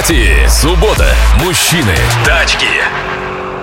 [0.00, 0.48] Автопати.
[0.48, 1.14] Суббота.
[1.44, 1.94] Мужчины.
[2.24, 2.66] Тачки.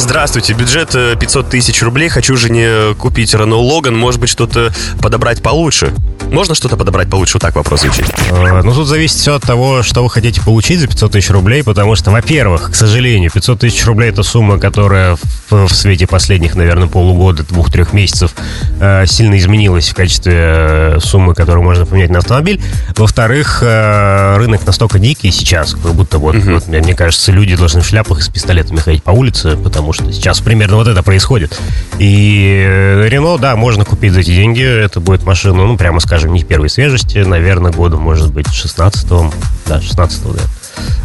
[0.00, 2.08] Здравствуйте, бюджет э, 500 тысяч рублей.
[2.08, 3.90] Хочу жене купить Renault Logan.
[3.90, 4.72] Может быть, что-то
[5.02, 5.92] подобрать получше?
[6.30, 7.34] Можно что-то подобрать получше?
[7.34, 8.06] Вот так вопрос звучит.
[8.30, 11.62] Э, Ну, тут зависит все от того, что вы хотите получить за 500 тысяч рублей,
[11.62, 15.16] потому что, во-первых, к сожалению, 500 тысяч рублей– это сумма, которая
[15.50, 18.32] в, в свете последних, наверное, полугода, двух-трех месяцев
[18.80, 22.60] э, сильно изменилась в качестве э, суммы, которую можно поменять на автомобиль.
[22.96, 27.82] Во-вторых, э, рынок настолько дикий сейчас, как будто вот, вот, мне мне кажется, люди должны
[27.82, 31.58] в шляпах и с пистолетами ходить по улице, потому что сейчас примерно вот это происходит.
[31.98, 36.32] И э, Рено, да, можно купить за эти деньги, это будет машина, ну, прямо скажем,
[36.32, 39.32] не первой свежести, наверное, года, может быть, 16-го,
[39.66, 40.59] да, 16-го, да Э,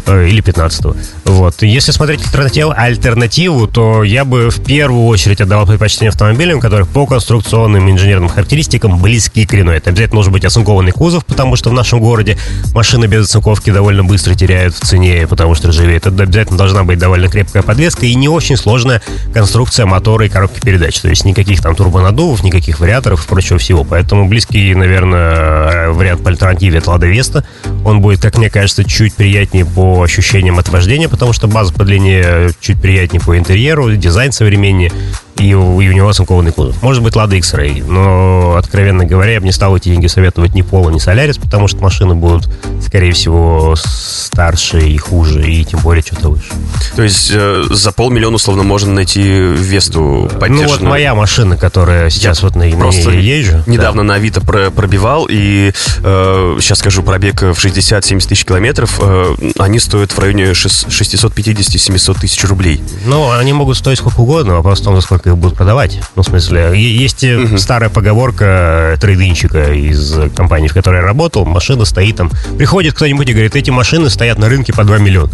[0.08, 0.86] или 15
[1.26, 1.64] Вот.
[1.64, 7.06] Если смотреть альтернативу, альтернативу, то я бы в первую очередь отдавал предпочтение автомобилям, которые по
[7.06, 9.72] конструкционным инженерным характеристикам близки к Рено.
[9.72, 12.38] Это обязательно должен быть оцинкованный кузов, потому что в нашем городе
[12.74, 16.06] машины без оцинковки довольно быстро теряют в цене, потому что ржавеют.
[16.08, 19.02] Это обязательно должна быть довольно крепкая подвеска и не очень сложная
[19.34, 21.00] конструкция мотора и коробки передач.
[21.00, 23.84] То есть никаких там турбонаддувов, никаких вариаторов и прочего всего.
[23.84, 27.46] Поэтому близкий, наверное, вариант по альтернативе это Лада Веста.
[27.86, 31.84] Он будет, как мне кажется, чуть приятнее по ощущениям от вождения, потому что база по
[31.84, 34.92] длине чуть приятнее по интерьеру, дизайн современнее,
[35.38, 36.82] и у, и у него оцинкованный кузов.
[36.82, 40.62] Может быть, Lada X-Ray, но, откровенно говоря, я бы не стал эти деньги советовать ни
[40.62, 42.48] Пола, ни Солярис, потому что машины будут,
[42.86, 46.52] скорее всего, старше и хуже, и тем более что-то выше.
[46.96, 50.90] То есть э, за полмиллиона, условно, можно найти Весту Ну вот поддержанную.
[50.90, 53.62] моя машина, которая сейчас вот на, на Просто ней езжу.
[53.68, 59.36] недавно на Авито про- пробивал, и э, сейчас скажу, пробег в 60-70 тысяч километров, э,
[59.60, 62.82] они стоят в районе шест- 650-700 тысяч рублей.
[63.06, 66.00] Ну, они могут стоить сколько угодно, вопрос в том, за сколько их будут продавать.
[66.16, 71.46] Ну, в смысле, есть э, старая поговорка э, трейдинщика из компании, в которой я работал,
[71.46, 75.32] машина стоит там, приходит кто-нибудь и говорит, эти машины стоят на рынке по 2 миллиона.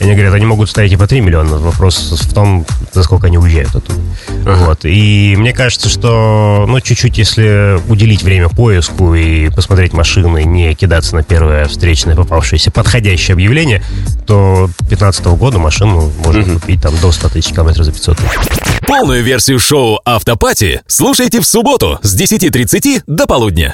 [0.00, 1.56] И они говорят, они могут стоять и по 3 миллиона.
[1.58, 3.98] Вопрос в том, за сколько они уезжают оттуда.
[4.44, 4.80] Вот.
[4.84, 11.14] И мне кажется, что, ну, чуть-чуть, если уделить время поиску и посмотреть машины, не кидаться
[11.14, 13.82] на первое встречное попавшееся подходящее объявление,
[14.26, 18.30] то 2015 года машину можно купить там до 100 тысяч километров за 500 тысяч.
[18.86, 23.72] Полную версию шоу Автопати слушайте в субботу с 10.30 до полудня.